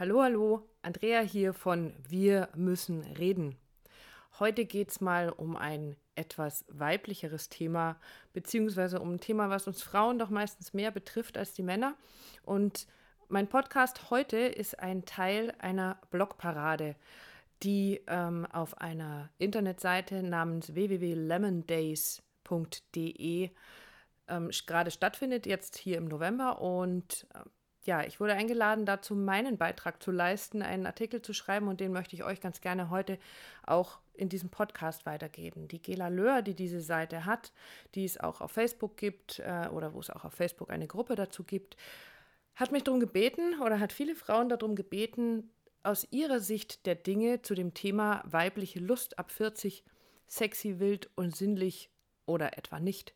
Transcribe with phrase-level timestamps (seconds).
[0.00, 3.58] Hallo, hallo, Andrea hier von Wir müssen reden.
[4.38, 8.00] Heute geht es mal um ein etwas weiblicheres Thema,
[8.32, 11.96] beziehungsweise um ein Thema, was uns Frauen doch meistens mehr betrifft als die Männer.
[12.44, 12.86] Und
[13.28, 16.96] mein Podcast heute ist ein Teil einer Blogparade,
[17.62, 23.50] die ähm, auf einer Internetseite namens www.lemondays.de
[24.28, 26.62] ähm, gerade stattfindet, jetzt hier im November.
[26.62, 27.40] Und äh,
[27.84, 31.92] ja, ich wurde eingeladen, dazu meinen Beitrag zu leisten, einen Artikel zu schreiben und den
[31.92, 33.18] möchte ich euch ganz gerne heute
[33.66, 35.66] auch in diesem Podcast weitergeben.
[35.66, 37.52] Die Gela Löhr, die diese Seite hat,
[37.94, 41.14] die es auch auf Facebook gibt äh, oder wo es auch auf Facebook eine Gruppe
[41.14, 41.76] dazu gibt,
[42.54, 45.50] hat mich darum gebeten oder hat viele Frauen darum gebeten,
[45.82, 49.82] aus ihrer Sicht der Dinge zu dem Thema weibliche Lust ab 40
[50.26, 51.90] sexy, wild und sinnlich
[52.26, 53.14] oder etwa nicht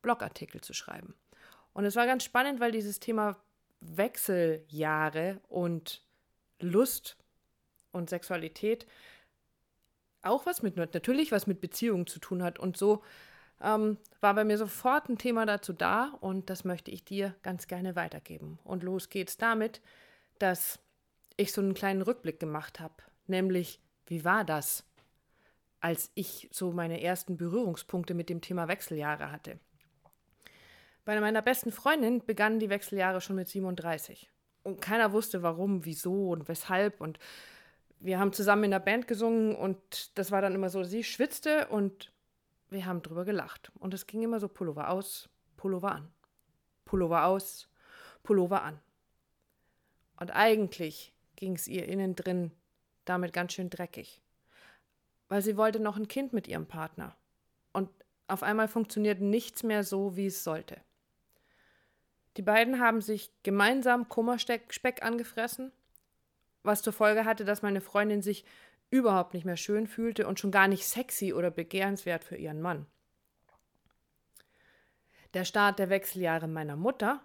[0.00, 1.14] Blogartikel zu schreiben.
[1.74, 3.36] Und es war ganz spannend, weil dieses Thema
[3.82, 6.02] Wechseljahre und
[6.60, 7.16] Lust
[7.90, 8.86] und Sexualität
[10.22, 12.58] auch was mit, natürlich was mit Beziehungen zu tun hat.
[12.58, 13.02] Und so
[13.60, 17.66] ähm, war bei mir sofort ein Thema dazu da und das möchte ich dir ganz
[17.66, 18.58] gerne weitergeben.
[18.64, 19.80] Und los geht's damit,
[20.38, 20.78] dass
[21.36, 22.94] ich so einen kleinen Rückblick gemacht habe,
[23.26, 24.84] nämlich wie war das,
[25.80, 29.58] als ich so meine ersten Berührungspunkte mit dem Thema Wechseljahre hatte.
[31.04, 34.30] Bei meiner besten Freundin begannen die Wechseljahre schon mit 37.
[34.62, 37.00] Und keiner wusste warum, wieso und weshalb.
[37.00, 37.18] Und
[37.98, 41.66] wir haben zusammen in der Band gesungen und das war dann immer so, sie schwitzte
[41.68, 42.12] und
[42.70, 43.72] wir haben drüber gelacht.
[43.78, 46.08] Und es ging immer so Pullover aus, Pullover an.
[46.84, 47.68] Pullover aus,
[48.22, 48.80] Pullover an.
[50.18, 52.52] Und eigentlich ging es ihr innen drin
[53.04, 54.22] damit ganz schön dreckig.
[55.28, 57.16] Weil sie wollte noch ein Kind mit ihrem Partner.
[57.72, 57.88] Und
[58.28, 60.80] auf einmal funktioniert nichts mehr so, wie es sollte.
[62.36, 65.72] Die beiden haben sich gemeinsam Kummerspeck angefressen,
[66.62, 68.44] was zur Folge hatte, dass meine Freundin sich
[68.90, 72.86] überhaupt nicht mehr schön fühlte und schon gar nicht sexy oder begehrenswert für ihren Mann.
[75.34, 77.22] Der Start der Wechseljahre meiner Mutter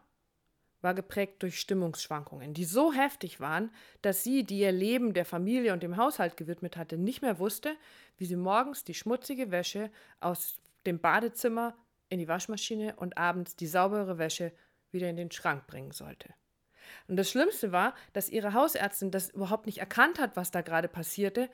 [0.81, 3.71] war geprägt durch Stimmungsschwankungen, die so heftig waren,
[4.01, 7.75] dass sie, die ihr Leben der Familie und dem Haushalt gewidmet hatte, nicht mehr wusste,
[8.17, 11.75] wie sie morgens die schmutzige Wäsche aus dem Badezimmer
[12.09, 14.53] in die Waschmaschine und abends die saubere Wäsche
[14.97, 16.33] wieder in den Schrank bringen sollte.
[17.07, 20.87] Und das Schlimmste war, dass ihre Hausärztin das überhaupt nicht erkannt hat, was da gerade
[20.87, 21.49] passierte,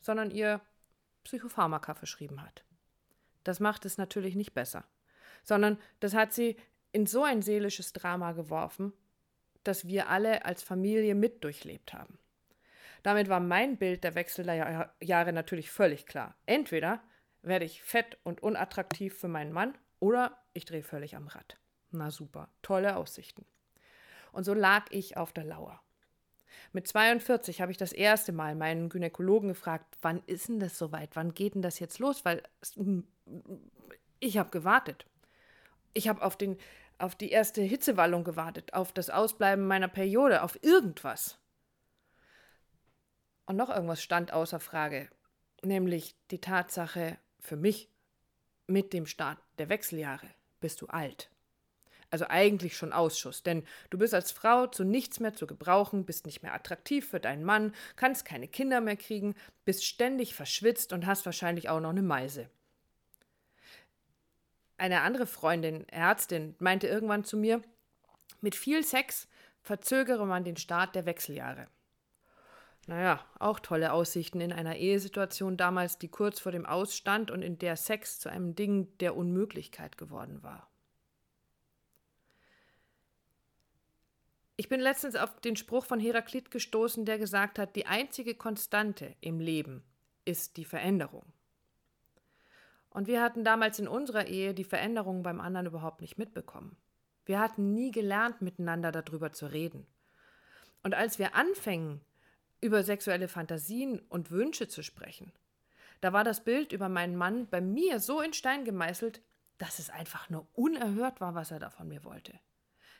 [0.00, 0.60] sondern ihr
[1.24, 2.64] Psychopharmaka verschrieben hat.
[3.44, 4.84] Das macht es natürlich nicht besser,
[5.42, 6.56] sondern das hat sie
[6.92, 8.92] in so ein seelisches Drama geworfen,
[9.64, 12.18] das wir alle als Familie mit durchlebt haben.
[13.02, 16.36] Damit war mein Bild der Wechseljahre natürlich völlig klar.
[16.46, 17.02] Entweder
[17.42, 21.58] werde ich fett und unattraktiv für meinen Mann oder ich drehe völlig am Rad.
[21.90, 23.44] Na super, tolle Aussichten.
[24.32, 25.80] Und so lag ich auf der Lauer.
[26.72, 31.16] Mit 42 habe ich das erste Mal meinen Gynäkologen gefragt, wann ist denn das soweit?
[31.16, 32.24] Wann geht denn das jetzt los?
[32.24, 32.42] Weil
[34.20, 35.06] ich habe gewartet.
[35.94, 36.36] Ich habe auf,
[36.98, 41.38] auf die erste Hitzewallung gewartet, auf das Ausbleiben meiner Periode, auf irgendwas.
[43.46, 45.08] Und noch irgendwas stand außer Frage,
[45.62, 47.90] nämlich die Tatsache für mich,
[48.66, 50.28] mit dem Start der Wechseljahre
[50.60, 51.30] bist du alt.
[52.10, 56.24] Also eigentlich schon Ausschuss, denn du bist als Frau zu nichts mehr zu gebrauchen, bist
[56.24, 59.34] nicht mehr attraktiv für deinen Mann, kannst keine Kinder mehr kriegen,
[59.66, 62.48] bist ständig verschwitzt und hast wahrscheinlich auch noch eine Meise.
[64.78, 67.62] Eine andere Freundin, Ärztin, meinte irgendwann zu mir,
[68.40, 69.28] mit viel Sex
[69.60, 71.66] verzögere man den Start der Wechseljahre.
[72.86, 77.58] Naja, auch tolle Aussichten in einer Ehesituation damals, die kurz vor dem Ausstand und in
[77.58, 80.67] der Sex zu einem Ding der Unmöglichkeit geworden war.
[84.60, 89.14] Ich bin letztens auf den Spruch von Heraklit gestoßen, der gesagt hat, die einzige Konstante
[89.20, 89.84] im Leben
[90.24, 91.24] ist die Veränderung.
[92.90, 96.76] Und wir hatten damals in unserer Ehe die Veränderungen beim anderen überhaupt nicht mitbekommen.
[97.24, 99.86] Wir hatten nie gelernt, miteinander darüber zu reden.
[100.82, 102.00] Und als wir anfingen,
[102.60, 105.30] über sexuelle Fantasien und Wünsche zu sprechen,
[106.00, 109.22] da war das Bild über meinen Mann bei mir so in Stein gemeißelt,
[109.58, 112.40] dass es einfach nur unerhört war, was er da von mir wollte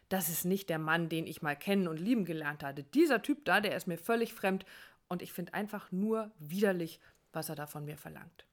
[0.09, 2.83] das ist nicht der Mann, den ich mal kennen und lieben gelernt hatte.
[2.83, 4.65] Dieser Typ da, der ist mir völlig fremd
[5.09, 7.01] und ich finde einfach nur widerlich,
[7.33, 8.47] was er da von mir verlangt.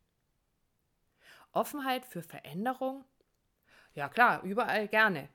[1.52, 3.06] Offenheit für Veränderung?
[3.94, 5.30] Ja klar, überall gerne,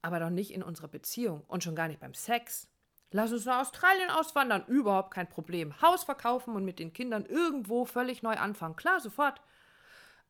[0.00, 2.68] aber doch nicht in unserer Beziehung und schon gar nicht beim Sex.
[3.10, 5.80] Lass uns nach Australien auswandern, überhaupt kein Problem.
[5.82, 9.40] Haus verkaufen und mit den Kindern irgendwo völlig neu anfangen, klar, sofort.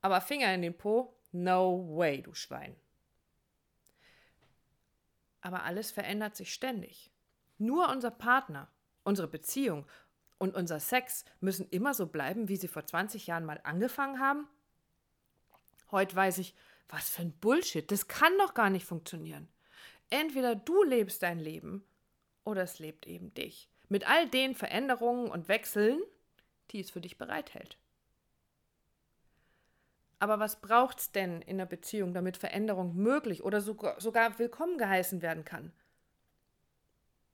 [0.03, 1.17] Aber Finger in den Po?
[1.33, 2.77] No way, du Schwein.
[5.47, 7.13] Aber alles verändert sich ständig.
[7.57, 8.69] Nur unser Partner
[9.07, 9.87] unsere Beziehung
[10.39, 14.49] und unser Sex müssen immer so bleiben, wie sie vor 20 Jahren mal angefangen haben?
[15.93, 16.55] Heute weiß ich,
[16.89, 19.49] was für ein Bullshit, das kann doch gar nicht funktionieren.
[20.11, 21.85] Entweder du lebst dein Leben
[22.45, 23.71] oder es lebt eben dich.
[23.89, 26.01] Mit all den Veränderungen und Wechseln,
[26.73, 27.79] die es für dich bereithält.
[30.19, 34.79] Aber was braucht es denn in einer Beziehung, damit Veränderung möglich oder sogar, sogar willkommen
[34.79, 35.73] geheißen werden kann?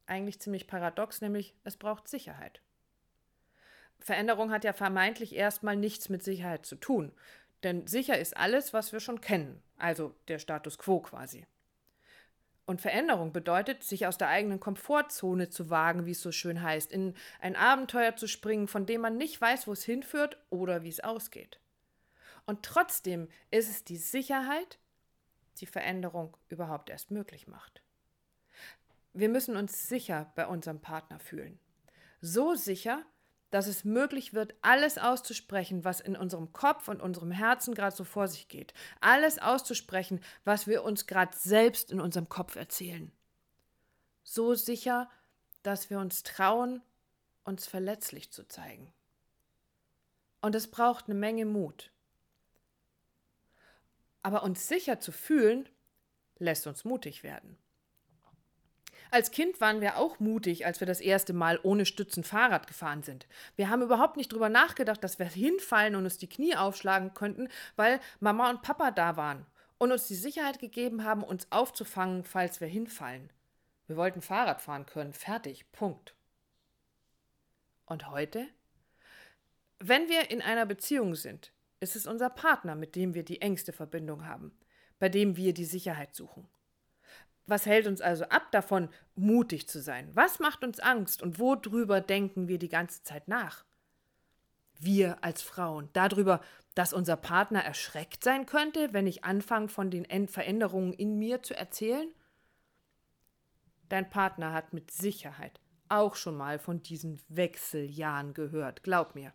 [0.07, 2.61] Eigentlich ziemlich paradox, nämlich es braucht Sicherheit.
[4.01, 7.13] Veränderung hat ja vermeintlich erstmal nichts mit Sicherheit zu tun.
[7.63, 11.47] Denn sicher ist alles, was wir schon kennen, also der Status quo quasi.
[12.65, 16.93] Und Veränderung bedeutet, sich aus der eigenen Komfortzone zu wagen, wie es so schön heißt,
[16.93, 20.89] in ein Abenteuer zu springen, von dem man nicht weiß, wo es hinführt oder wie
[20.89, 21.59] es ausgeht.
[22.47, 24.79] Und trotzdem ist es die Sicherheit,
[25.59, 27.83] die Veränderung überhaupt erst möglich macht.
[29.13, 31.59] Wir müssen uns sicher bei unserem Partner fühlen.
[32.21, 33.05] So sicher,
[33.51, 38.05] dass es möglich wird, alles auszusprechen, was in unserem Kopf und unserem Herzen gerade so
[38.05, 38.73] vor sich geht.
[39.01, 43.13] Alles auszusprechen, was wir uns gerade selbst in unserem Kopf erzählen.
[44.25, 45.11] So sicher,
[45.63, 46.81] dass wir uns trauen,
[47.45, 48.91] uns verletzlich zu zeigen.
[50.41, 51.93] Und es braucht eine Menge Mut.
[54.23, 55.69] Aber uns sicher zu fühlen,
[56.39, 57.59] lässt uns mutig werden.
[59.11, 63.03] Als Kind waren wir auch mutig, als wir das erste Mal ohne Stützen Fahrrad gefahren
[63.03, 63.27] sind.
[63.57, 67.49] Wir haben überhaupt nicht drüber nachgedacht, dass wir hinfallen und uns die Knie aufschlagen könnten,
[67.77, 69.45] weil Mama und Papa da waren
[69.77, 73.31] und uns die Sicherheit gegeben haben, uns aufzufangen, falls wir hinfallen.
[73.87, 76.15] Wir wollten Fahrrad fahren können, fertig, Punkt.
[77.85, 78.47] Und heute?
[79.79, 81.53] Wenn wir in einer Beziehung sind,
[81.83, 84.57] ist es unser Partner, mit dem wir die engste Verbindung haben,
[85.01, 86.49] bei dem wir die Sicherheit suchen.
[87.47, 90.09] Was hält uns also ab davon, mutig zu sein?
[90.15, 93.65] Was macht uns Angst und worüber denken wir die ganze Zeit nach?
[94.79, 96.41] Wir als Frauen, darüber,
[96.75, 101.57] dass unser Partner erschreckt sein könnte, wenn ich anfange, von den Veränderungen in mir zu
[101.57, 102.09] erzählen?
[103.89, 109.33] Dein Partner hat mit Sicherheit auch schon mal von diesen Wechseljahren gehört, glaub mir.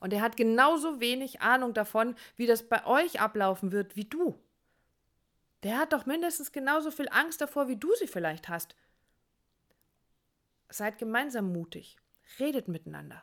[0.00, 4.38] Und er hat genauso wenig Ahnung davon, wie das bei euch ablaufen wird, wie du.
[5.62, 8.76] Der hat doch mindestens genauso viel Angst davor, wie du sie vielleicht hast.
[10.68, 11.96] Seid gemeinsam mutig,
[12.38, 13.22] redet miteinander.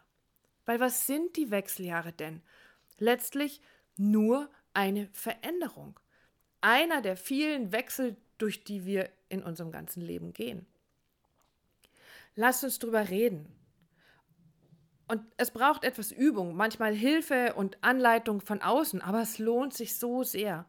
[0.65, 2.41] Weil was sind die Wechseljahre denn?
[2.97, 3.61] Letztlich
[3.97, 5.99] nur eine Veränderung.
[6.61, 10.65] Einer der vielen Wechsel, durch die wir in unserem ganzen Leben gehen.
[12.35, 13.47] Lasst uns drüber reden.
[15.07, 19.97] Und es braucht etwas Übung, manchmal Hilfe und Anleitung von außen, aber es lohnt sich
[19.97, 20.65] so sehr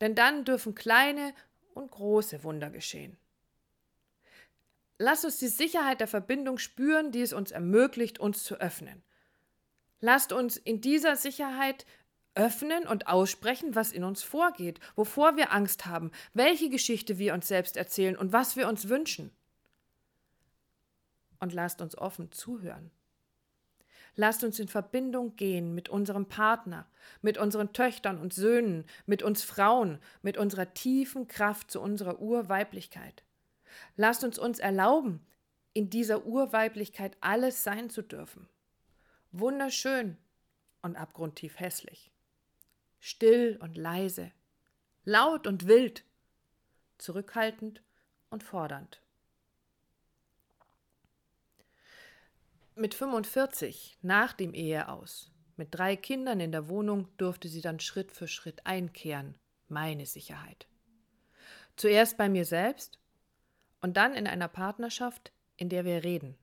[0.00, 1.34] denn dann dürfen kleine
[1.74, 3.16] und große Wunder geschehen.
[4.98, 9.02] Lass uns die Sicherheit der Verbindung spüren, die es uns ermöglicht, uns zu öffnen.
[10.00, 11.84] Lasst uns in dieser Sicherheit
[12.34, 17.48] öffnen und aussprechen, was in uns vorgeht, wovor wir Angst haben, welche Geschichte wir uns
[17.48, 19.30] selbst erzählen und was wir uns wünschen.
[21.40, 22.90] Und lasst uns offen zuhören.
[24.16, 26.86] Lasst uns in Verbindung gehen mit unserem Partner,
[27.20, 33.22] mit unseren Töchtern und Söhnen, mit uns Frauen, mit unserer tiefen Kraft zu unserer Urweiblichkeit.
[33.96, 35.20] Lasst uns uns erlauben,
[35.74, 38.48] in dieser Urweiblichkeit alles sein zu dürfen.
[39.32, 40.16] Wunderschön
[40.80, 42.10] und abgrundtief hässlich.
[42.98, 44.32] Still und leise,
[45.04, 46.04] laut und wild,
[46.96, 47.82] zurückhaltend
[48.30, 49.02] und fordernd.
[52.78, 58.12] Mit 45, nach dem Eheaus, mit drei Kindern in der Wohnung, durfte sie dann Schritt
[58.12, 59.34] für Schritt einkehren,
[59.66, 60.66] meine Sicherheit.
[61.76, 62.98] Zuerst bei mir selbst
[63.80, 66.36] und dann in einer Partnerschaft, in der wir reden.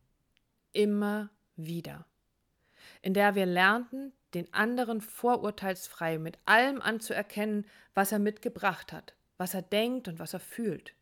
[0.72, 2.08] Immer wieder.
[3.04, 9.54] In der wir lernten, den anderen vorurteilsfrei mit allem anzuerkennen, was er mitgebracht hat, was
[9.54, 10.96] er denkt und was er fühlt.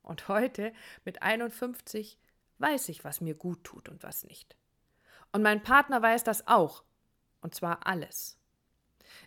[0.00, 0.72] Und heute,
[1.04, 2.18] mit 51,
[2.62, 4.56] weiß ich, was mir gut tut und was nicht.
[5.32, 6.84] Und mein Partner weiß das auch,
[7.40, 8.38] und zwar alles.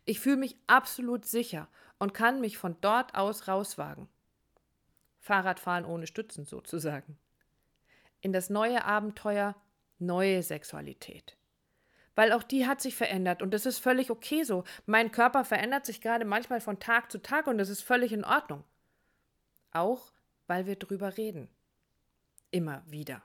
[0.06, 1.68] Ich fühle mich absolut sicher
[2.00, 4.08] und kann mich von dort aus rauswagen.
[5.20, 7.18] Fahrradfahren ohne Stützen sozusagen.
[8.22, 9.56] In das neue Abenteuer
[10.00, 11.38] neue Sexualität.
[12.16, 14.64] Weil auch die hat sich verändert und das ist völlig okay so.
[14.86, 18.24] Mein Körper verändert sich gerade manchmal von Tag zu Tag und das ist völlig in
[18.24, 18.64] Ordnung.
[19.72, 20.12] Auch
[20.48, 21.50] weil wir drüber reden
[22.52, 23.22] immer wieder.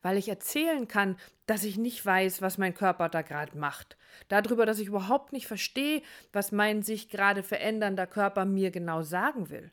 [0.00, 1.16] Weil ich erzählen kann,
[1.46, 3.96] dass ich nicht weiß, was mein Körper da gerade macht.
[4.28, 6.02] Darüber, dass ich überhaupt nicht verstehe,
[6.32, 9.72] was mein sich gerade verändernder Körper mir genau sagen will.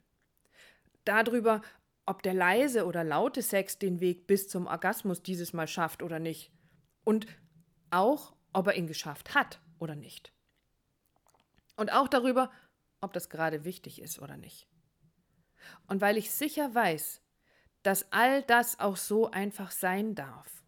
[1.06, 1.62] Darüber,
[2.06, 6.18] ob der leise oder laute Sex den Weg bis zum Orgasmus dieses Mal schafft oder
[6.18, 6.52] nicht.
[7.04, 7.28] Und
[7.92, 10.34] auch, ob er ihn geschafft hat oder nicht.
[11.76, 12.52] Und auch darüber,
[13.00, 14.68] ob das gerade wichtig ist oder nicht.
[15.88, 17.22] Und weil ich sicher weiß,
[17.84, 20.64] dass all das auch so einfach sein darf.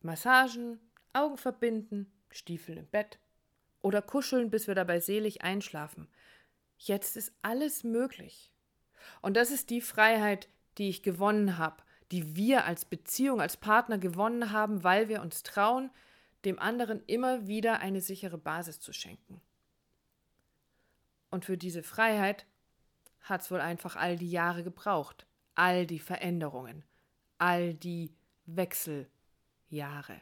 [0.00, 0.80] Massagen,
[1.12, 3.18] Augen verbinden, Stiefel im Bett
[3.80, 6.08] oder kuscheln, bis wir dabei selig einschlafen.
[6.78, 8.50] Jetzt ist alles möglich.
[9.20, 10.48] Und das ist die Freiheit,
[10.78, 15.42] die ich gewonnen habe, die wir als Beziehung, als Partner gewonnen haben, weil wir uns
[15.42, 15.90] trauen,
[16.44, 19.40] dem anderen immer wieder eine sichere Basis zu schenken.
[21.30, 22.46] Und für diese Freiheit
[23.22, 26.84] hat es wohl einfach all die Jahre gebraucht, all die Veränderungen,
[27.38, 28.14] all die
[28.46, 30.20] Wechseljahre.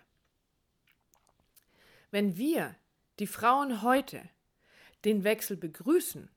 [2.11, 2.75] Wenn wir,
[3.19, 4.23] die Frauen heute,
[5.05, 6.31] den Wechsel begrüßen,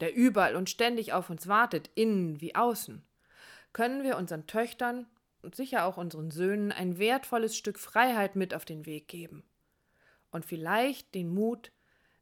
[0.00, 3.04] der überall und ständig auf uns wartet, innen wie außen,
[3.72, 5.06] können wir unseren Töchtern
[5.42, 9.44] und sicher auch unseren Söhnen ein wertvolles Stück Freiheit mit auf den Weg geben
[10.30, 11.72] und vielleicht den Mut,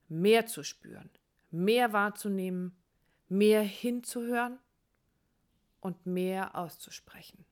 [0.09, 1.11] mehr zu spüren,
[1.51, 2.77] mehr wahrzunehmen,
[3.29, 4.59] mehr hinzuhören
[5.81, 7.45] und mehr auszusprechen.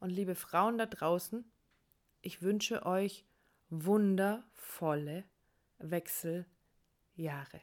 [0.00, 1.44] Und liebe Frauen da draußen,
[2.22, 3.24] ich wünsche euch
[3.70, 5.24] wundervolle
[5.78, 7.60] Wechseljahre.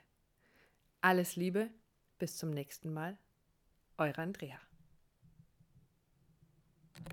[1.02, 1.70] Alles Liebe,
[2.18, 3.18] bis zum nächsten Mal.
[3.98, 4.69] Eure Andrea.